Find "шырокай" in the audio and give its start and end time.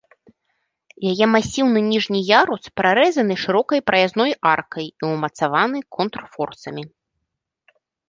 3.43-3.79